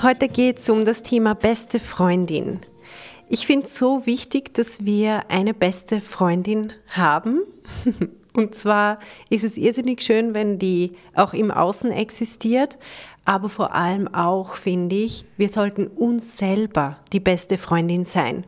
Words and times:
Heute 0.00 0.28
geht 0.28 0.60
es 0.60 0.68
um 0.68 0.84
das 0.84 1.02
Thema 1.02 1.34
beste 1.34 1.80
Freundin. 1.80 2.60
Ich 3.28 3.48
finde 3.48 3.66
es 3.66 3.76
so 3.76 4.06
wichtig, 4.06 4.54
dass 4.54 4.84
wir 4.84 5.28
eine 5.28 5.54
beste 5.54 6.00
Freundin 6.00 6.72
haben. 6.86 7.40
Und 8.32 8.54
zwar 8.54 9.00
ist 9.28 9.42
es 9.42 9.56
irrsinnig 9.56 10.02
schön, 10.02 10.34
wenn 10.34 10.60
die 10.60 10.92
auch 11.16 11.34
im 11.34 11.50
Außen 11.50 11.90
existiert, 11.90 12.78
aber 13.24 13.48
vor 13.48 13.74
allem 13.74 14.06
auch, 14.14 14.54
finde 14.54 14.94
ich, 14.94 15.24
wir 15.36 15.48
sollten 15.48 15.88
uns 15.88 16.38
selber 16.38 16.98
die 17.12 17.18
beste 17.18 17.58
Freundin 17.58 18.04
sein. 18.04 18.46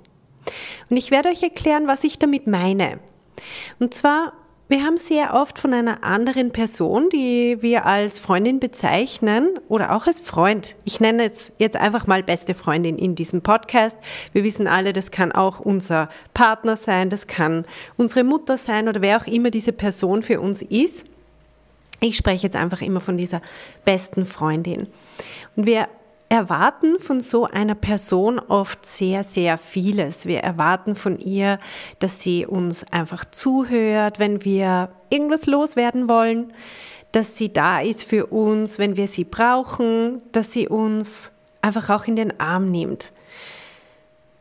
Und 0.89 0.99
ich 0.99 1.11
werde 1.11 1.31
euch 1.31 1.43
erklären, 1.43 1.89
was 1.89 2.05
ich 2.05 2.21
damit 2.21 2.47
meine. 2.47 3.01
Und 3.81 3.93
zwar 3.93 4.35
wir 4.71 4.85
haben 4.85 4.99
sehr 4.99 5.35
oft 5.35 5.59
von 5.59 5.75
einer 5.75 6.05
anderen 6.05 6.53
Person, 6.53 7.09
die 7.09 7.61
wir 7.61 7.87
als 7.87 8.21
Freundin 8.21 8.61
bezeichnen 8.61 9.59
oder 9.69 9.97
auch 9.97 10.07
als 10.07 10.21
Freund. 10.21 10.77
Ich 10.85 11.01
nenne 11.01 11.25
es 11.25 11.51
jetzt 11.59 11.77
einfach 11.77 12.07
mal 12.07 12.23
beste 12.23 12.55
Freundin 12.55 12.97
in 12.97 13.17
diesem 13.17 13.43
Podcast. 13.43 13.97
Wir 14.33 14.45
wissen 14.45 14.69
alle, 14.69 14.93
das 14.93 15.11
kann 15.11 15.33
auch 15.33 15.59
unser 15.59 16.09
Partner 16.35 16.77
sein, 16.77 17.11
das 17.11 17.27
kann 17.27 17.65
unsere 17.97 18.23
Mutter 18.23 18.57
sein 18.57 18.87
oder 18.87 19.03
wer 19.03 19.21
auch 19.21 19.27
immer 19.27 19.51
diese 19.51 19.73
Person 19.73 20.23
für 20.23 20.41
uns 20.41 20.63
ist. 20.63 21.05
Ich 21.99 22.17
spreche 22.17 22.45
jetzt 22.45 22.57
einfach 22.57 22.81
immer 22.81 23.01
von 23.01 23.17
dieser 23.17 23.43
besten 23.85 24.25
Freundin. 24.25 24.87
Und 25.57 25.67
wir 25.67 25.89
erwarten 26.31 27.01
von 27.01 27.21
so 27.21 27.45
einer 27.45 27.75
Person 27.75 28.39
oft 28.39 28.87
sehr, 28.87 29.25
sehr 29.25 29.59
vieles. 29.59 30.27
Wir 30.27 30.41
erwarten 30.41 30.95
von 30.95 31.19
ihr, 31.19 31.59
dass 31.99 32.21
sie 32.21 32.47
uns 32.47 32.91
einfach 32.93 33.25
zuhört, 33.31 34.21
wenn 34.21 34.45
wir 34.45 34.91
irgendwas 35.11 35.47
loswerden 35.47 36.09
wollen, 36.09 36.53
dass 37.11 37.37
sie 37.37 37.53
da 37.53 37.81
ist 37.81 38.05
für 38.05 38.27
uns, 38.27 38.79
wenn 38.79 38.97
wir 38.97 39.09
sie 39.09 39.25
brauchen, 39.25 40.23
dass 40.31 40.53
sie 40.53 40.69
uns 40.69 41.33
einfach 41.63 41.91
auch 41.91 42.07
in 42.07 42.15
den 42.15 42.39
Arm 42.39 42.71
nimmt. 42.71 43.13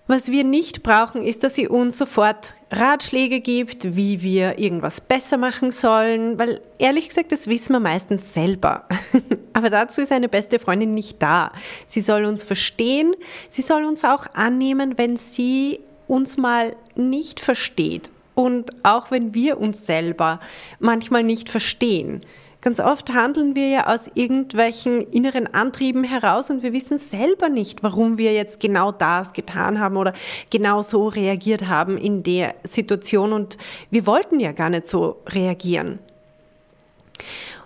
Was 0.09 0.31
wir 0.31 0.43
nicht 0.43 0.81
brauchen, 0.81 1.21
ist, 1.21 1.43
dass 1.43 1.53
sie 1.53 1.67
uns 1.67 1.95
sofort 1.95 2.55
Ratschläge 2.71 3.41
gibt, 3.41 3.95
wie 3.95 4.23
wir 4.23 4.57
irgendwas 4.57 5.02
besser 5.02 5.38
machen 5.38 5.69
sollen, 5.69 6.39
weil 6.39 6.61
ehrlich 6.79 7.09
gesagt, 7.09 7.31
das 7.31 7.45
wissen 7.45 7.73
wir 7.73 7.79
meistens 7.79 8.33
selber. 8.33 8.87
Aber 9.53 9.69
dazu 9.69 10.02
ist 10.02 10.11
eine 10.11 10.27
beste 10.27 10.57
Freundin 10.57 10.95
nicht 10.95 11.21
da. 11.21 11.52
Sie 11.85 12.02
soll 12.02 12.25
uns 12.25 12.43
verstehen, 12.43 13.13
sie 13.49 13.61
soll 13.61 13.85
uns 13.85 14.03
auch 14.03 14.25
annehmen, 14.33 14.97
wenn 14.97 15.15
sie 15.15 15.80
uns 16.07 16.37
mal 16.37 16.75
nicht 16.95 17.39
versteht 17.39 18.09
und 18.33 18.71
auch 18.83 19.11
wenn 19.11 19.35
wir 19.35 19.59
uns 19.59 19.85
selber 19.85 20.39
manchmal 20.80 21.21
nicht 21.21 21.49
verstehen. 21.49 22.21
Ganz 22.61 22.81
oft 22.81 23.13
handeln 23.13 23.55
wir 23.55 23.69
ja 23.69 23.88
aus 23.88 24.11
irgendwelchen 24.15 25.02
inneren 25.02 25.47
Antrieben 25.53 26.03
heraus 26.03 26.49
und 26.49 26.61
wir 26.61 26.73
wissen 26.73 26.97
selber 26.97 27.47
nicht, 27.47 27.83
warum 27.83 28.17
wir 28.17 28.33
jetzt 28.33 28.59
genau 28.59 28.91
das 28.91 29.31
getan 29.31 29.79
haben 29.79 29.95
oder 29.95 30.11
genau 30.49 30.81
so 30.81 31.07
reagiert 31.07 31.67
haben 31.67 31.97
in 31.97 32.21
der 32.21 32.55
Situation 32.64 33.31
und 33.31 33.58
wir 33.92 34.05
wollten 34.05 34.42
ja 34.42 34.52
gar 34.52 34.70
nicht 34.70 34.87
so 34.87 35.21
reagieren. 35.27 35.99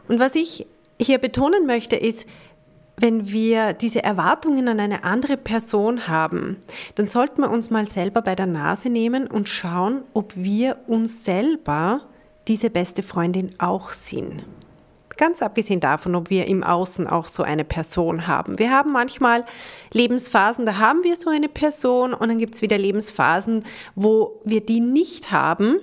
Und 0.08 0.20
was 0.20 0.36
ich 0.36 0.68
hier 1.02 1.18
betonen 1.18 1.66
möchte, 1.66 1.96
ist, 1.96 2.28
wenn 2.96 3.32
wir 3.32 3.74
diese 3.74 4.04
Erwartungen 4.04 4.68
an 4.68 4.80
eine 4.80 5.04
andere 5.04 5.38
Person 5.38 6.08
haben, 6.08 6.58
dann 6.94 7.08
sollten 7.08 7.42
wir 7.42 7.50
uns 7.50 7.72
mal 7.72 7.88
selber 7.88 8.22
bei 8.22 8.36
der 8.36 8.46
Nase 8.46 8.90
nehmen 8.90 9.26
und 9.26 9.50
schauen, 9.50 10.04
ob 10.14 10.36
wir 10.36 10.78
uns 10.86 11.26
selber 11.26 12.02
diese 12.48 12.70
beste 12.70 13.02
Freundin 13.02 13.56
auch 13.58 13.90
sind. 13.90 14.44
Ganz 15.18 15.42
abgesehen 15.42 15.80
davon, 15.80 16.16
ob 16.16 16.30
wir 16.30 16.48
im 16.48 16.64
Außen 16.64 17.08
auch 17.08 17.28
so 17.28 17.44
eine 17.44 17.64
Person 17.64 18.28
haben. 18.28 18.60
Wir 18.60 18.72
haben 18.72 18.92
manchmal 18.92 19.46
Lebensphasen, 19.92 20.66
da 20.66 20.78
haben 20.78 21.04
wir 21.04 21.16
so 21.16 21.30
eine 21.30 21.50
Person 21.50 22.14
und 22.14 22.30
dann 22.30 22.40
gibt 22.40 22.56
es 22.56 22.62
wieder 22.62 22.78
Lebensphasen, 22.78 23.64
wo 23.96 24.42
wir 24.44 24.62
die 24.62 24.80
nicht 24.80 25.32
haben. 25.32 25.80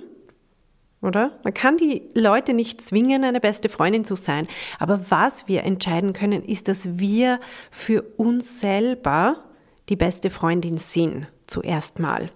Oder? 1.01 1.39
Man 1.43 1.53
kann 1.53 1.77
die 1.77 2.03
Leute 2.13 2.53
nicht 2.53 2.81
zwingen, 2.81 3.23
eine 3.23 3.39
beste 3.39 3.69
Freundin 3.69 4.05
zu 4.05 4.15
sein. 4.15 4.47
Aber 4.77 5.01
was 5.09 5.47
wir 5.47 5.63
entscheiden 5.63 6.13
können, 6.13 6.43
ist, 6.43 6.67
dass 6.67 6.99
wir 6.99 7.39
für 7.71 8.03
uns 8.17 8.59
selber 8.59 9.43
die 9.89 9.95
beste 9.95 10.29
Freundin 10.29 10.77
sind. 10.77 11.27
Zuerst 11.47 11.99
mal. 11.99 12.29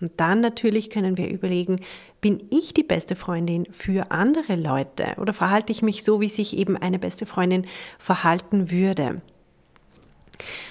Und 0.00 0.12
dann 0.16 0.40
natürlich 0.40 0.90
können 0.90 1.16
wir 1.16 1.28
überlegen, 1.28 1.80
bin 2.20 2.42
ich 2.50 2.72
die 2.74 2.82
beste 2.82 3.16
Freundin 3.16 3.66
für 3.72 4.10
andere 4.10 4.54
Leute 4.54 5.14
oder 5.18 5.32
verhalte 5.32 5.72
ich 5.72 5.82
mich 5.82 6.04
so, 6.04 6.20
wie 6.20 6.28
sich 6.28 6.56
eben 6.56 6.76
eine 6.76 6.98
beste 6.98 7.26
Freundin 7.26 7.66
verhalten 7.98 8.70
würde? 8.70 9.20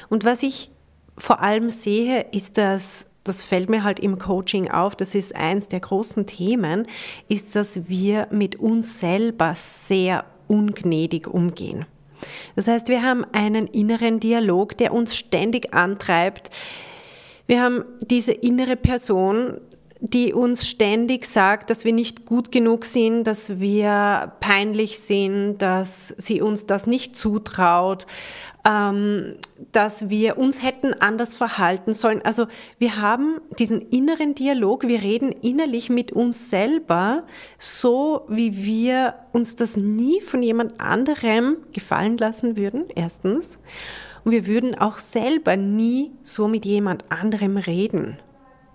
Und 0.09 0.23
was 0.23 0.43
ich 0.43 0.71
vor 1.17 1.41
allem 1.41 1.69
sehe, 1.69 2.27
ist, 2.31 2.57
dass 2.57 3.07
das 3.27 3.43
fällt 3.43 3.69
mir 3.69 3.83
halt 3.83 3.99
im 3.99 4.17
Coaching 4.19 4.71
auf, 4.71 4.95
das 4.95 5.13
ist 5.13 5.35
eins 5.35 5.67
der 5.67 5.81
großen 5.81 6.25
Themen, 6.25 6.88
ist, 7.27 7.55
dass 7.55 7.88
wir 7.89 8.27
mit 8.31 8.57
uns 8.57 8.99
selber 8.99 9.53
sehr 9.53 10.25
ungnädig 10.47 11.27
umgehen. 11.27 11.85
Das 12.55 12.67
heißt, 12.67 12.88
wir 12.88 13.03
haben 13.03 13.25
einen 13.33 13.67
inneren 13.67 14.19
Dialog, 14.19 14.77
der 14.77 14.94
uns 14.94 15.15
ständig 15.15 15.73
antreibt, 15.73 16.49
wir 17.47 17.61
haben 17.61 17.85
diese 18.01 18.33
innere 18.33 18.75
Person, 18.75 19.59
die 19.99 20.33
uns 20.33 20.67
ständig 20.67 21.25
sagt, 21.25 21.69
dass 21.69 21.83
wir 21.83 21.93
nicht 21.93 22.25
gut 22.25 22.51
genug 22.51 22.85
sind, 22.85 23.23
dass 23.23 23.59
wir 23.59 24.33
peinlich 24.39 24.99
sind, 24.99 25.57
dass 25.57 26.09
sie 26.17 26.41
uns 26.41 26.65
das 26.67 26.85
nicht 26.85 27.15
zutraut, 27.15 28.05
ähm, 28.63 29.35
dass 29.71 30.09
wir 30.09 30.37
uns 30.37 30.61
hätten 30.61 30.93
anders 30.93 31.35
verhalten 31.35 31.93
sollen. 31.93 32.21
Also 32.23 32.47
wir 32.77 32.97
haben 32.97 33.39
diesen 33.57 33.81
inneren 33.81 34.35
Dialog, 34.35 34.87
wir 34.87 35.01
reden 35.01 35.31
innerlich 35.31 35.89
mit 35.89 36.11
uns 36.11 36.49
selber, 36.49 37.23
so 37.57 38.25
wie 38.27 38.63
wir 38.63 39.15
uns 39.31 39.55
das 39.55 39.77
nie 39.77 40.21
von 40.21 40.43
jemand 40.43 40.79
anderem 40.79 41.57
gefallen 41.73 42.17
lassen 42.17 42.55
würden, 42.55 42.85
erstens. 42.93 43.59
Und 44.27 44.33
wir 44.33 44.45
würden 44.45 44.75
auch 44.77 44.97
selber 44.97 45.55
nie 45.55 46.11
so 46.21 46.49
mit 46.49 46.65
jemand 46.65 47.09
anderem 47.09 47.55
reden. 47.55 48.19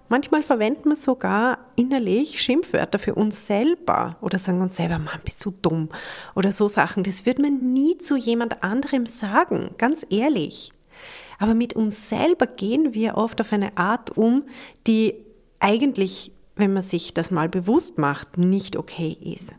Manchmal 0.08 0.42
verwenden 0.42 0.88
wir 0.88 0.96
sogar 0.96 1.58
innerlich 1.76 2.40
Schimpfwörter 2.40 2.98
für 2.98 3.14
uns 3.14 3.44
selber 3.44 4.16
oder 4.22 4.38
sagen 4.38 4.62
uns 4.62 4.76
selber, 4.76 4.98
Mann, 4.98 5.20
bist 5.22 5.44
du 5.44 5.50
dumm 5.50 5.90
oder 6.34 6.52
so 6.52 6.68
Sachen. 6.68 7.02
Das 7.02 7.26
würde 7.26 7.42
man 7.42 7.74
nie 7.74 7.98
zu 7.98 8.16
jemand 8.16 8.62
anderem 8.62 9.04
sagen, 9.04 9.74
ganz 9.76 10.06
ehrlich. 10.08 10.72
Aber 11.38 11.52
mit 11.52 11.74
uns 11.74 12.08
selber 12.08 12.46
gehen 12.46 12.94
wir 12.94 13.19
oft 13.19 13.38
auf 13.42 13.52
eine 13.52 13.76
Art 13.76 14.16
um, 14.16 14.44
die 14.86 15.16
eigentlich, 15.60 16.32
wenn 16.56 16.72
man 16.72 16.82
sich 16.82 17.12
das 17.12 17.30
mal 17.30 17.50
bewusst 17.50 17.98
macht, 17.98 18.38
nicht 18.38 18.74
okay 18.74 19.19
ist. 19.20 19.52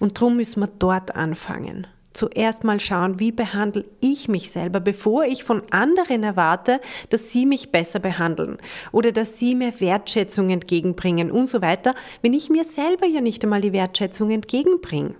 Und 0.00 0.18
darum 0.18 0.36
müssen 0.36 0.60
wir 0.60 0.68
dort 0.78 1.16
anfangen 1.16 1.86
zuerst 2.18 2.64
mal 2.64 2.80
schauen, 2.80 3.20
wie 3.20 3.32
behandle 3.32 3.84
ich 4.00 4.28
mich 4.28 4.50
selber, 4.50 4.80
bevor 4.80 5.24
ich 5.24 5.44
von 5.44 5.62
anderen 5.70 6.22
erwarte, 6.24 6.80
dass 7.10 7.30
sie 7.30 7.46
mich 7.46 7.70
besser 7.70 8.00
behandeln 8.00 8.58
oder 8.92 9.12
dass 9.12 9.38
sie 9.38 9.54
mir 9.54 9.80
Wertschätzung 9.80 10.50
entgegenbringen 10.50 11.30
und 11.30 11.46
so 11.46 11.62
weiter, 11.62 11.94
wenn 12.22 12.34
ich 12.34 12.50
mir 12.50 12.64
selber 12.64 13.06
ja 13.06 13.20
nicht 13.20 13.42
einmal 13.44 13.60
die 13.60 13.72
Wertschätzung 13.72 14.30
entgegenbringe. 14.30 15.14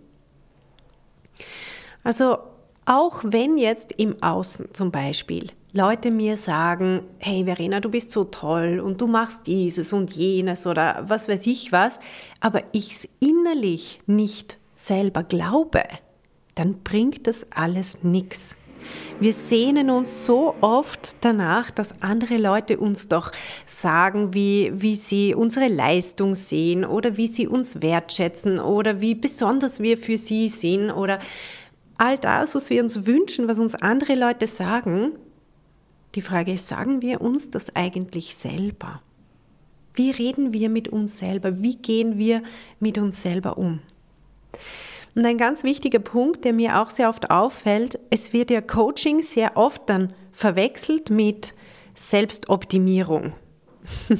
Also 2.02 2.38
auch 2.84 3.22
wenn 3.24 3.58
jetzt 3.58 3.92
im 3.98 4.16
Außen 4.22 4.72
zum 4.72 4.90
Beispiel 4.90 5.48
Leute 5.72 6.10
mir 6.10 6.36
sagen, 6.38 7.02
hey 7.18 7.44
Verena, 7.44 7.80
du 7.80 7.90
bist 7.90 8.10
so 8.10 8.24
toll 8.24 8.80
und 8.80 9.00
du 9.00 9.06
machst 9.06 9.46
dieses 9.46 9.92
und 9.92 10.10
jenes 10.10 10.66
oder 10.66 11.04
was 11.06 11.28
weiß 11.28 11.46
ich 11.46 11.70
was, 11.70 12.00
aber 12.40 12.62
ich 12.72 12.92
es 12.92 13.08
innerlich 13.20 14.00
nicht 14.06 14.56
selber 14.74 15.22
glaube, 15.22 15.82
dann 16.58 16.80
bringt 16.82 17.26
das 17.26 17.46
alles 17.52 18.02
nichts. 18.02 18.56
Wir 19.20 19.32
sehnen 19.32 19.90
uns 19.90 20.24
so 20.24 20.54
oft 20.60 21.16
danach, 21.20 21.70
dass 21.70 22.00
andere 22.00 22.36
Leute 22.36 22.78
uns 22.78 23.08
doch 23.08 23.32
sagen, 23.66 24.32
wie, 24.32 24.70
wie 24.74 24.94
sie 24.94 25.34
unsere 25.34 25.68
Leistung 25.68 26.34
sehen 26.34 26.84
oder 26.84 27.16
wie 27.16 27.26
sie 27.26 27.46
uns 27.46 27.82
wertschätzen 27.82 28.58
oder 28.58 29.00
wie 29.00 29.14
besonders 29.14 29.80
wir 29.80 29.98
für 29.98 30.16
sie 30.16 30.48
sind 30.48 30.90
oder 30.90 31.18
all 31.98 32.16
das, 32.16 32.54
was 32.54 32.70
wir 32.70 32.82
uns 32.82 33.06
wünschen, 33.06 33.48
was 33.48 33.58
uns 33.58 33.74
andere 33.74 34.14
Leute 34.14 34.46
sagen, 34.46 35.12
die 36.14 36.22
Frage 36.22 36.52
ist, 36.52 36.68
sagen 36.68 37.02
wir 37.02 37.20
uns 37.20 37.50
das 37.50 37.74
eigentlich 37.74 38.36
selber? 38.36 39.02
Wie 39.94 40.12
reden 40.12 40.52
wir 40.52 40.70
mit 40.70 40.88
uns 40.88 41.18
selber? 41.18 41.60
Wie 41.60 41.76
gehen 41.76 42.18
wir 42.18 42.42
mit 42.78 42.98
uns 42.98 43.20
selber 43.20 43.58
um? 43.58 43.80
Und 45.18 45.26
ein 45.26 45.36
ganz 45.36 45.64
wichtiger 45.64 45.98
Punkt, 45.98 46.44
der 46.44 46.52
mir 46.52 46.80
auch 46.80 46.90
sehr 46.90 47.08
oft 47.08 47.32
auffällt, 47.32 47.98
es 48.08 48.32
wird 48.32 48.52
ja 48.52 48.60
Coaching 48.60 49.20
sehr 49.20 49.56
oft 49.56 49.82
dann 49.86 50.12
verwechselt 50.30 51.10
mit 51.10 51.54
Selbstoptimierung. 51.96 53.32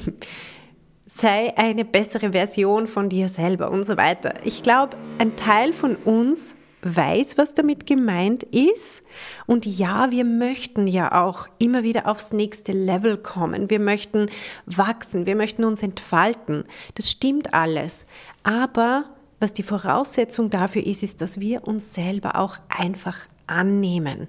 Sei 1.05 1.57
eine 1.57 1.85
bessere 1.85 2.33
Version 2.33 2.85
von 2.85 3.07
dir 3.07 3.29
selber 3.29 3.71
und 3.71 3.85
so 3.85 3.95
weiter. 3.95 4.33
Ich 4.43 4.61
glaube, 4.61 4.97
ein 5.19 5.37
Teil 5.37 5.71
von 5.71 5.95
uns 5.95 6.57
weiß, 6.81 7.37
was 7.37 7.53
damit 7.53 7.85
gemeint 7.85 8.43
ist. 8.43 9.03
Und 9.45 9.65
ja, 9.65 10.11
wir 10.11 10.25
möchten 10.25 10.85
ja 10.85 11.25
auch 11.25 11.47
immer 11.59 11.83
wieder 11.83 12.07
aufs 12.07 12.33
nächste 12.33 12.73
Level 12.73 13.15
kommen. 13.15 13.69
Wir 13.69 13.79
möchten 13.79 14.29
wachsen, 14.65 15.27
wir 15.27 15.37
möchten 15.37 15.63
uns 15.63 15.81
entfalten. 15.81 16.65
Das 16.95 17.09
stimmt 17.09 17.53
alles. 17.53 18.05
Aber 18.43 19.05
was 19.39 19.53
die 19.53 19.63
Voraussetzung 19.63 20.49
dafür 20.49 20.85
ist, 20.85 21.03
ist, 21.03 21.21
dass 21.21 21.39
wir 21.39 21.67
uns 21.67 21.93
selber 21.93 22.37
auch 22.37 22.57
einfach 22.67 23.17
annehmen. 23.47 24.27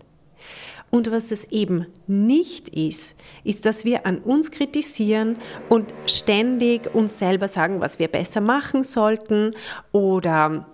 Und 0.91 1.11
was 1.13 1.31
es 1.31 1.51
eben 1.53 1.87
nicht 2.09 2.69
ist, 2.71 3.15
ist, 3.45 3.65
dass 3.65 3.85
wir 3.85 4.07
an 4.07 4.19
uns 4.19 4.51
kritisieren 4.51 5.39
und 5.69 5.87
ständig 6.07 6.93
uns 6.95 7.19
selber 7.19 7.47
sagen, 7.47 7.81
was 7.81 8.01
wir 8.01 8.09
besser 8.09 8.41
machen 8.41 8.83
sollten 8.83 9.55
oder 9.93 10.67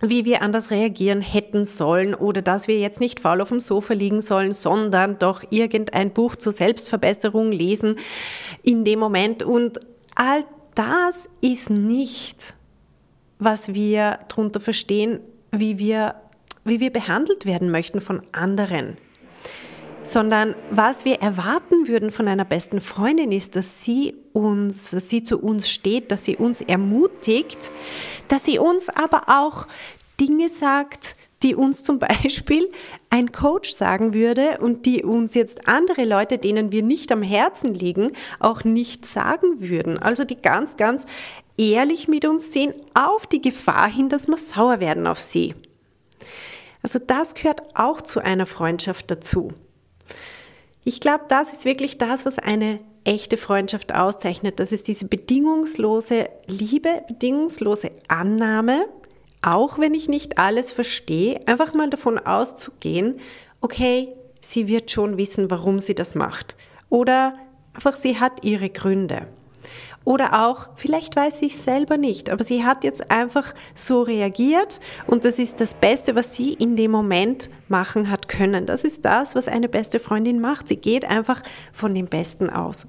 wie 0.00 0.26
wir 0.26 0.42
anders 0.42 0.70
reagieren 0.70 1.22
hätten 1.22 1.64
sollen 1.64 2.14
oder 2.14 2.42
dass 2.42 2.68
wir 2.68 2.78
jetzt 2.78 3.00
nicht 3.00 3.20
faul 3.20 3.40
auf 3.40 3.48
dem 3.48 3.60
Sofa 3.60 3.94
liegen 3.94 4.20
sollen, 4.20 4.52
sondern 4.52 5.18
doch 5.18 5.44
irgendein 5.48 6.12
Buch 6.12 6.36
zur 6.36 6.52
Selbstverbesserung 6.52 7.50
lesen 7.50 7.96
in 8.62 8.84
dem 8.84 8.98
Moment. 8.98 9.42
Und 9.42 9.80
all 10.14 10.44
das 10.74 11.30
ist 11.40 11.70
nicht, 11.70 12.54
was 13.38 13.74
wir 13.74 14.20
darunter 14.28 14.60
verstehen, 14.60 15.20
wie 15.50 15.78
wir, 15.78 16.16
wie 16.64 16.80
wir 16.80 16.90
behandelt 16.90 17.46
werden 17.46 17.70
möchten 17.70 18.00
von 18.00 18.22
anderen. 18.32 18.96
Sondern 20.02 20.54
was 20.70 21.04
wir 21.04 21.20
erwarten 21.22 21.88
würden 21.88 22.10
von 22.10 22.28
einer 22.28 22.44
besten 22.44 22.80
Freundin 22.80 23.32
ist, 23.32 23.56
dass 23.56 23.82
sie 23.82 24.14
uns, 24.32 24.90
dass 24.90 25.08
sie 25.08 25.22
zu 25.22 25.38
uns 25.38 25.70
steht, 25.70 26.10
dass 26.10 26.24
sie 26.24 26.36
uns 26.36 26.60
ermutigt, 26.60 27.72
dass 28.28 28.44
sie 28.44 28.58
uns 28.58 28.90
aber 28.90 29.24
auch 29.28 29.66
Dinge 30.20 30.48
sagt, 30.48 31.16
die 31.44 31.54
uns 31.54 31.84
zum 31.84 31.98
Beispiel 31.98 32.72
ein 33.10 33.30
Coach 33.30 33.70
sagen 33.70 34.14
würde 34.14 34.58
und 34.60 34.86
die 34.86 35.04
uns 35.04 35.34
jetzt 35.34 35.68
andere 35.68 36.04
Leute, 36.04 36.38
denen 36.38 36.72
wir 36.72 36.82
nicht 36.82 37.12
am 37.12 37.22
Herzen 37.22 37.72
liegen, 37.72 38.12
auch 38.40 38.64
nicht 38.64 39.06
sagen 39.06 39.60
würden. 39.60 39.98
Also 39.98 40.24
die 40.24 40.40
ganz, 40.40 40.76
ganz 40.76 41.06
ehrlich 41.56 42.08
mit 42.08 42.24
uns 42.24 42.52
sehen, 42.52 42.74
auf 42.94 43.26
die 43.26 43.40
Gefahr 43.40 43.88
hin, 43.88 44.08
dass 44.08 44.26
wir 44.26 44.38
sauer 44.38 44.80
werden 44.80 45.06
auf 45.06 45.20
sie. 45.20 45.54
Also 46.82 46.98
das 46.98 47.34
gehört 47.34 47.76
auch 47.76 48.02
zu 48.02 48.20
einer 48.20 48.46
Freundschaft 48.46 49.10
dazu. 49.10 49.48
Ich 50.82 51.00
glaube, 51.00 51.24
das 51.28 51.52
ist 51.52 51.64
wirklich 51.64 51.98
das, 51.98 52.26
was 52.26 52.38
eine 52.38 52.80
echte 53.04 53.36
Freundschaft 53.36 53.94
auszeichnet. 53.94 54.60
Das 54.60 54.72
ist 54.72 54.88
diese 54.88 55.06
bedingungslose 55.06 56.28
Liebe, 56.46 57.02
bedingungslose 57.06 57.90
Annahme, 58.08 58.86
auch 59.44 59.78
wenn 59.78 59.94
ich 59.94 60.08
nicht 60.08 60.38
alles 60.38 60.72
verstehe, 60.72 61.40
einfach 61.46 61.74
mal 61.74 61.90
davon 61.90 62.18
auszugehen, 62.18 63.20
okay, 63.60 64.08
sie 64.40 64.68
wird 64.68 64.90
schon 64.90 65.16
wissen, 65.16 65.50
warum 65.50 65.78
sie 65.78 65.94
das 65.94 66.14
macht. 66.14 66.56
Oder 66.88 67.34
einfach, 67.74 67.94
sie 67.94 68.18
hat 68.18 68.44
ihre 68.44 68.70
Gründe. 68.70 69.26
Oder 70.04 70.46
auch, 70.46 70.68
vielleicht 70.76 71.16
weiß 71.16 71.40
es 71.42 71.64
selber 71.64 71.96
nicht, 71.96 72.28
aber 72.28 72.44
sie 72.44 72.64
hat 72.64 72.84
jetzt 72.84 73.10
einfach 73.10 73.54
so 73.74 74.02
reagiert 74.02 74.78
und 75.06 75.24
das 75.24 75.38
ist 75.38 75.60
das 75.60 75.72
Beste, 75.72 76.14
was 76.14 76.34
sie 76.34 76.52
in 76.52 76.76
dem 76.76 76.90
Moment 76.90 77.48
machen 77.68 78.10
hat 78.10 78.28
können. 78.28 78.66
Das 78.66 78.84
ist 78.84 79.06
das, 79.06 79.34
was 79.34 79.48
eine 79.48 79.68
beste 79.68 79.98
Freundin 80.00 80.42
macht. 80.42 80.68
Sie 80.68 80.76
geht 80.76 81.06
einfach 81.06 81.42
von 81.72 81.94
dem 81.94 82.04
Besten 82.04 82.50
aus. 82.50 82.86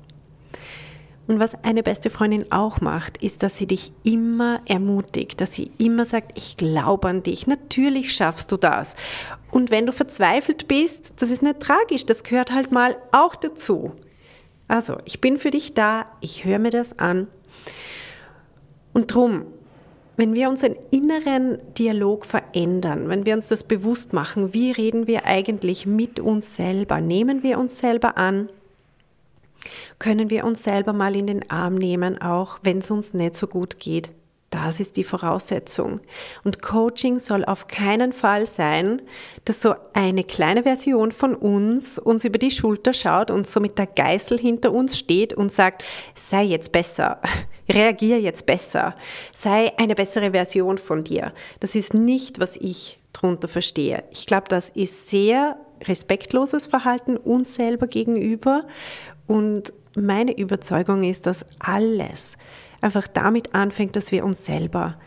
Und 1.28 1.40
was 1.40 1.56
eine 1.64 1.82
beste 1.82 2.10
Freundin 2.10 2.52
auch 2.52 2.82
macht, 2.82 3.22
ist, 3.24 3.42
dass 3.42 3.58
sie 3.58 3.66
dich 3.66 3.92
immer 4.04 4.62
ermutigt, 4.66 5.42
dass 5.42 5.56
sie 5.56 5.72
immer 5.80 6.06
sagt, 6.06 6.38
ich 6.38 6.56
glaube 6.56 7.08
an 7.08 7.24
dich, 7.24 7.48
natürlich 7.48 8.14
schaffst 8.14 8.52
du 8.52 8.58
das. 8.58 8.96
Und 9.52 9.72
wenn 9.72 9.86
du 9.86 9.92
verzweifelt 9.92 10.68
bist, 10.68 11.14
das 11.22 11.32
ist 11.32 11.42
nicht 11.42 11.60
tragisch, 11.60 12.06
das 12.06 12.24
gehört 12.24 12.52
halt 12.52 12.72
mal 12.72 12.96
auch 13.12 13.36
dazu. 13.36 13.94
Also, 14.68 14.98
ich 15.06 15.22
bin 15.22 15.38
für 15.38 15.52
dich 15.52 15.74
da, 15.74 16.06
ich 16.22 16.46
höre 16.46 16.60
mir 16.60 16.72
das 16.72 17.00
an. 17.00 17.28
Und 18.94 19.14
drum, 19.14 19.46
wenn 20.18 20.34
wir 20.34 20.50
unseren 20.50 20.76
inneren 20.92 21.60
Dialog 21.78 22.26
verändern, 22.26 23.10
wenn 23.10 23.26
wir 23.26 23.36
uns 23.36 23.50
das 23.50 23.64
bewusst 23.64 24.14
machen, 24.14 24.54
wie 24.54 24.72
reden 24.72 25.08
wir 25.08 25.26
eigentlich 25.26 25.86
mit 25.86 26.20
uns 26.20 26.56
selber, 26.56 27.02
nehmen 27.02 27.44
wir 27.44 27.60
uns 27.60 27.80
selber 27.80 28.18
an, 28.18 28.50
können 30.00 30.30
wir 30.30 30.46
uns 30.46 30.64
selber 30.64 30.94
mal 30.94 31.16
in 31.16 31.28
den 31.28 31.50
Arm 31.50 31.76
nehmen, 31.76 32.22
auch 32.22 32.60
wenn 32.64 32.80
es 32.80 32.92
uns 32.92 33.14
nicht 33.14 33.36
so 33.36 33.48
gut 33.48 33.80
geht. 33.80 34.12
Das 34.56 34.80
ist 34.80 34.96
die 34.96 35.04
Voraussetzung. 35.04 36.00
Und 36.46 36.62
Coaching 36.62 37.20
soll 37.20 37.44
auf 37.44 37.68
keinen 37.68 38.14
Fall 38.14 38.46
sein, 38.46 39.02
dass 39.44 39.62
so 39.62 39.76
eine 39.94 40.24
kleine 40.24 40.64
Version 40.64 41.12
von 41.12 41.36
uns 41.36 42.00
uns 42.00 42.24
über 42.24 42.38
die 42.38 42.52
Schulter 42.52 42.94
schaut 42.94 43.32
und 43.32 43.48
so 43.48 43.60
mit 43.60 43.78
der 43.78 43.88
Geißel 43.88 44.40
hinter 44.40 44.72
uns 44.72 44.98
steht 44.98 45.34
und 45.34 45.52
sagt, 45.52 45.84
sei 46.14 46.44
jetzt 46.44 46.72
besser, 46.72 47.20
reagier 47.70 48.22
jetzt 48.22 48.46
besser, 48.46 48.96
sei 49.34 49.74
eine 49.78 49.96
bessere 49.96 50.32
Version 50.32 50.78
von 50.78 51.04
dir. 51.04 51.34
Das 51.60 51.76
ist 51.76 51.94
nicht, 51.94 52.40
was 52.40 52.56
ich 52.56 52.98
darunter 53.12 53.50
verstehe. 53.50 54.06
Ich 54.12 54.26
glaube, 54.26 54.48
das 54.48 54.70
ist 54.70 55.10
sehr 55.10 55.58
respektloses 55.84 56.68
Verhalten 56.68 57.18
uns 57.18 57.56
selber 57.56 57.88
gegenüber 57.88 58.66
und 59.28 59.74
meine 59.96 60.38
Überzeugung 60.38 61.04
ist, 61.04 61.26
dass 61.26 61.46
alles, 61.60 62.38
einfach 62.82 63.08
damit 63.08 63.56
anfängt, 63.56 63.96
dass 63.96 64.12
wir 64.12 64.26
uns 64.26 64.46
selber 64.46 64.98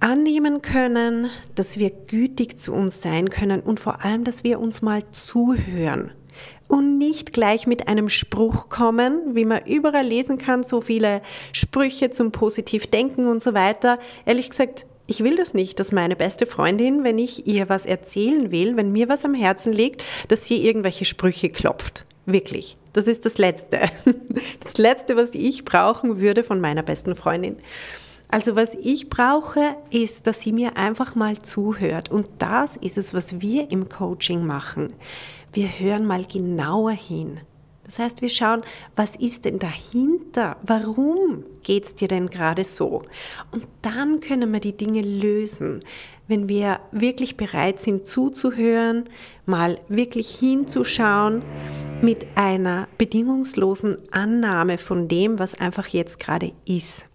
annehmen 0.00 0.62
können, 0.62 1.30
dass 1.54 1.78
wir 1.78 1.90
gütig 1.90 2.58
zu 2.58 2.72
uns 2.72 3.00
sein 3.00 3.30
können 3.30 3.60
und 3.60 3.80
vor 3.80 4.04
allem, 4.04 4.24
dass 4.24 4.44
wir 4.44 4.60
uns 4.60 4.82
mal 4.82 5.02
zuhören 5.10 6.10
und 6.68 6.98
nicht 6.98 7.32
gleich 7.32 7.66
mit 7.66 7.88
einem 7.88 8.08
Spruch 8.08 8.68
kommen, 8.68 9.34
wie 9.34 9.44
man 9.44 9.64
überall 9.64 10.04
lesen 10.04 10.38
kann, 10.38 10.64
so 10.64 10.80
viele 10.80 11.22
Sprüche 11.52 12.10
zum 12.10 12.32
Positivdenken 12.32 13.26
und 13.26 13.40
so 13.40 13.54
weiter. 13.54 13.98
Ehrlich 14.24 14.50
gesagt, 14.50 14.86
ich 15.06 15.22
will 15.22 15.36
das 15.36 15.54
nicht, 15.54 15.78
dass 15.78 15.92
meine 15.92 16.16
beste 16.16 16.46
Freundin, 16.46 17.04
wenn 17.04 17.18
ich 17.18 17.46
ihr 17.46 17.68
was 17.68 17.86
erzählen 17.86 18.50
will, 18.50 18.76
wenn 18.76 18.90
mir 18.90 19.08
was 19.08 19.24
am 19.24 19.34
Herzen 19.34 19.72
liegt, 19.72 20.04
dass 20.28 20.46
sie 20.46 20.66
irgendwelche 20.66 21.04
Sprüche 21.04 21.48
klopft. 21.48 22.04
Wirklich. 22.26 22.76
Das 22.92 23.06
ist 23.06 23.24
das 23.24 23.38
Letzte. 23.38 23.80
Das 24.60 24.76
Letzte, 24.78 25.16
was 25.16 25.34
ich 25.34 25.64
brauchen 25.64 26.20
würde 26.20 26.44
von 26.44 26.60
meiner 26.60 26.82
besten 26.82 27.14
Freundin. 27.16 27.56
Also 28.28 28.56
was 28.56 28.74
ich 28.74 29.08
brauche, 29.08 29.76
ist, 29.90 30.26
dass 30.26 30.40
sie 30.42 30.52
mir 30.52 30.76
einfach 30.76 31.14
mal 31.14 31.38
zuhört. 31.38 32.10
Und 32.10 32.28
das 32.38 32.76
ist 32.76 32.98
es, 32.98 33.14
was 33.14 33.40
wir 33.40 33.70
im 33.70 33.88
Coaching 33.88 34.44
machen. 34.44 34.92
Wir 35.52 35.68
hören 35.68 36.04
mal 36.04 36.24
genauer 36.24 36.90
hin. 36.90 37.40
Das 37.86 37.98
heißt, 37.98 38.20
wir 38.20 38.28
schauen, 38.28 38.62
was 38.96 39.16
ist 39.16 39.44
denn 39.44 39.58
dahinter? 39.58 40.56
Warum 40.62 41.44
geht 41.62 41.84
es 41.84 41.94
dir 41.94 42.08
denn 42.08 42.28
gerade 42.28 42.64
so? 42.64 43.02
Und 43.52 43.66
dann 43.80 44.20
können 44.20 44.52
wir 44.52 44.60
die 44.60 44.76
Dinge 44.76 45.02
lösen 45.02 45.82
wenn 46.28 46.48
wir 46.48 46.80
wirklich 46.92 47.36
bereit 47.36 47.80
sind 47.80 48.06
zuzuhören, 48.06 49.08
mal 49.44 49.78
wirklich 49.88 50.28
hinzuschauen 50.30 51.42
mit 52.02 52.26
einer 52.34 52.88
bedingungslosen 52.98 53.98
Annahme 54.10 54.78
von 54.78 55.08
dem, 55.08 55.38
was 55.38 55.54
einfach 55.54 55.88
jetzt 55.88 56.18
gerade 56.18 56.52
ist. 56.66 57.06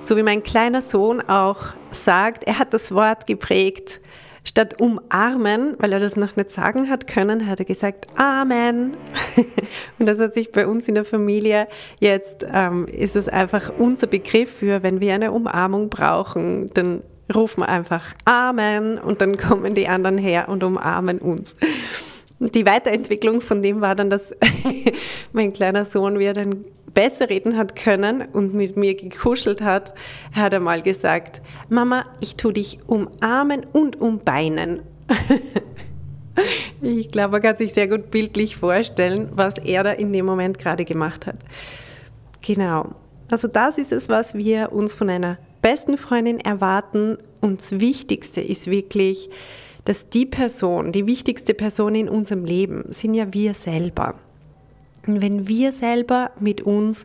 So 0.00 0.16
wie 0.16 0.22
mein 0.22 0.42
kleiner 0.42 0.82
Sohn 0.82 1.22
auch 1.22 1.74
sagt, 1.90 2.44
er 2.44 2.58
hat 2.58 2.74
das 2.74 2.92
Wort 2.92 3.26
geprägt, 3.26 4.02
statt 4.44 4.80
umarmen, 4.80 5.74
weil 5.78 5.92
er 5.92 6.00
das 6.00 6.16
noch 6.16 6.36
nicht 6.36 6.50
sagen 6.50 6.90
hat 6.90 7.06
können, 7.06 7.46
hat 7.46 7.60
er 7.60 7.64
gesagt 7.64 8.06
Amen. 8.16 8.96
Und 9.98 10.06
das 10.06 10.18
hat 10.18 10.34
sich 10.34 10.52
bei 10.52 10.66
uns 10.66 10.86
in 10.86 10.94
der 10.94 11.04
Familie 11.04 11.66
jetzt, 11.98 12.46
ähm, 12.52 12.86
ist 12.86 13.16
es 13.16 13.28
einfach 13.28 13.72
unser 13.78 14.06
Begriff 14.06 14.50
für, 14.50 14.82
wenn 14.82 15.00
wir 15.00 15.14
eine 15.14 15.32
Umarmung 15.32 15.88
brauchen, 15.88 16.70
dann 16.74 17.02
rufen 17.34 17.62
wir 17.62 17.68
einfach 17.68 18.14
Amen 18.26 18.98
und 18.98 19.22
dann 19.22 19.38
kommen 19.38 19.74
die 19.74 19.88
anderen 19.88 20.18
her 20.18 20.48
und 20.48 20.62
umarmen 20.62 21.18
uns. 21.18 21.56
Und 22.38 22.54
die 22.54 22.66
Weiterentwicklung 22.66 23.40
von 23.40 23.62
dem 23.62 23.80
war 23.80 23.94
dann, 23.94 24.10
dass 24.10 24.34
mein 25.32 25.54
kleiner 25.54 25.86
Sohn, 25.86 26.18
wie 26.18 26.24
er 26.24 26.34
dann 26.34 26.64
besser 26.94 27.28
reden 27.28 27.56
hat 27.56 27.76
können 27.76 28.22
und 28.32 28.54
mit 28.54 28.76
mir 28.76 28.94
gekuschelt 28.94 29.60
hat, 29.60 29.94
hat 30.32 30.52
er 30.52 30.60
mal 30.60 30.82
gesagt, 30.82 31.42
Mama, 31.68 32.06
ich 32.20 32.36
tu 32.36 32.52
dich 32.52 32.78
umarmen 32.86 33.66
und 33.72 34.00
umbeinen. 34.00 34.82
ich 36.80 37.10
glaube, 37.10 37.32
man 37.32 37.42
kann 37.42 37.56
sich 37.56 37.74
sehr 37.74 37.88
gut 37.88 38.10
bildlich 38.10 38.56
vorstellen, 38.56 39.28
was 39.34 39.58
er 39.58 39.82
da 39.82 39.90
in 39.90 40.12
dem 40.12 40.24
Moment 40.24 40.58
gerade 40.58 40.84
gemacht 40.84 41.26
hat. 41.26 41.36
Genau. 42.40 42.94
Also 43.30 43.48
das 43.48 43.78
ist 43.78 43.92
es, 43.92 44.08
was 44.08 44.34
wir 44.34 44.72
uns 44.72 44.94
von 44.94 45.10
einer 45.10 45.38
besten 45.62 45.96
Freundin 45.96 46.40
erwarten. 46.40 47.18
Und 47.40 47.60
das 47.60 47.80
Wichtigste 47.80 48.40
ist 48.40 48.70
wirklich, 48.70 49.30
dass 49.84 50.08
die 50.08 50.26
Person, 50.26 50.92
die 50.92 51.06
wichtigste 51.06 51.54
Person 51.54 51.94
in 51.94 52.08
unserem 52.08 52.44
Leben, 52.44 52.84
sind 52.90 53.14
ja 53.14 53.32
wir 53.32 53.54
selber. 53.54 54.14
Wenn 55.06 55.48
wir 55.48 55.72
selber 55.72 56.30
mit 56.38 56.62
uns 56.62 57.04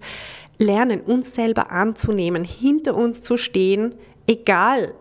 lernen, 0.58 1.02
uns 1.02 1.34
selber 1.34 1.72
anzunehmen, 1.72 2.44
hinter 2.44 2.96
uns 2.96 3.22
zu 3.22 3.38
stehen, 3.38 3.96
egal, 4.28 4.94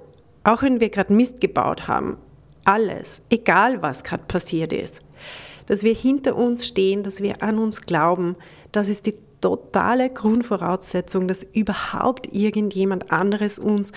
auch 0.44 0.62
wenn 0.62 0.80
wir 0.80 0.88
gerade 0.88 1.12
Mist 1.12 1.40
gebaut 1.40 1.88
haben, 1.88 2.16
alles, 2.64 3.22
egal 3.30 3.82
was 3.82 4.04
gerade 4.04 4.24
passiert 4.28 4.72
ist, 4.72 5.00
dass 5.66 5.82
wir 5.82 5.94
hinter 5.94 6.36
uns 6.36 6.66
stehen, 6.66 7.02
dass 7.02 7.22
wir 7.22 7.42
an 7.42 7.58
uns 7.58 7.82
glauben, 7.82 8.36
das 8.72 8.88
ist 8.88 9.06
die 9.06 9.14
totale 9.40 10.10
Grundvoraussetzung, 10.10 11.28
dass 11.28 11.42
überhaupt 11.42 12.32
irgendjemand 12.32 13.12
anderes 13.12 13.58
uns 13.58 13.92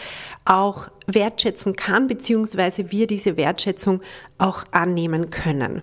auch 0.46 0.90
wertschätzen 1.08 1.76
kann, 1.76 2.08
beziehungsweise 2.08 2.92
wir 2.92 3.08
diese 3.08 3.38
Wertschätzung 3.38 4.02
auch 4.38 4.64
annehmen 4.72 5.30
können. 5.30 5.82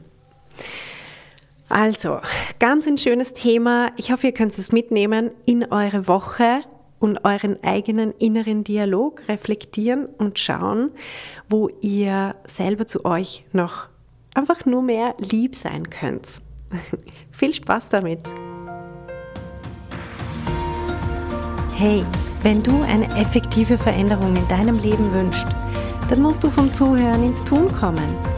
Also, 1.69 2.21
ganz 2.59 2.87
ein 2.87 2.97
schönes 2.97 3.35
Thema. 3.35 3.91
Ich 3.97 4.11
hoffe, 4.11 4.29
ihr 4.29 4.33
könnt 4.33 4.57
es 4.57 4.73
mitnehmen 4.73 5.31
in 5.45 5.71
eure 5.71 6.09
Woche 6.09 6.63
und 6.99 7.25
euren 7.25 7.63
eigenen 7.63 8.13
inneren 8.13 8.65
Dialog 8.65 9.29
reflektieren 9.29 10.07
und 10.07 10.39
schauen, 10.39 10.91
wo 11.49 11.69
ihr 11.81 12.35
selber 12.47 12.87
zu 12.87 13.05
euch 13.05 13.45
noch 13.53 13.89
einfach 14.35 14.65
nur 14.65 14.83
mehr 14.83 15.15
lieb 15.19 15.55
sein 15.55 15.91
könnt. 15.91 16.41
Viel 17.31 17.53
Spaß 17.53 17.91
damit! 17.91 18.33
Hey, 21.75 22.05
wenn 22.43 22.63
du 22.63 22.83
eine 22.83 23.07
effektive 23.21 23.79
Veränderung 23.79 24.35
in 24.35 24.49
deinem 24.49 24.79
Leben 24.79 25.13
wünschst, 25.13 25.47
dann 26.09 26.23
musst 26.23 26.43
du 26.43 26.51
vom 26.51 26.73
Zuhören 26.73 27.23
ins 27.23 27.45
Tun 27.45 27.71
kommen. 27.73 28.38